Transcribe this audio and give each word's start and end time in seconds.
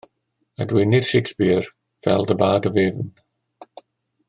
Adwaenir 0.57 1.03
Shakespeare 1.03 1.63
fel 2.03 2.25
The 2.25 2.33
bard 2.33 2.65
of 2.65 2.75
Avon. 2.75 3.13